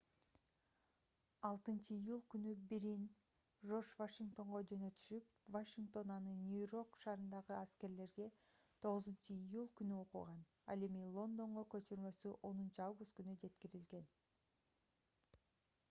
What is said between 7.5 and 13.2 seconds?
аскерлерге 9-июль күнү окуган ал эми лондонго көчүрмөсү 10-август